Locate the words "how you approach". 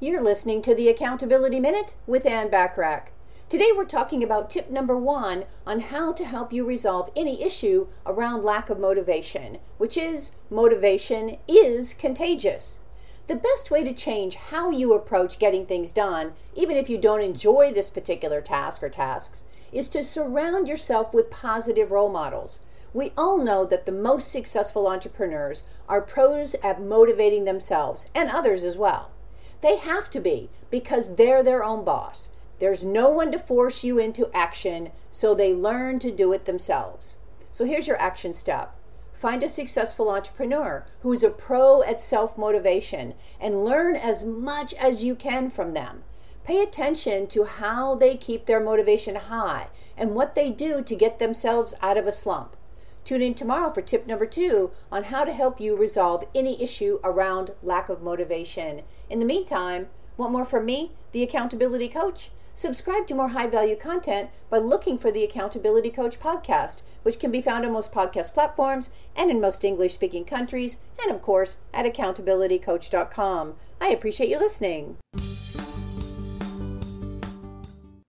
14.36-15.40